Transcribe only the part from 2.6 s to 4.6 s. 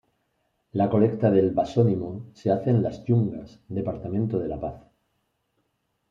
en Las Yungas, Departamento de La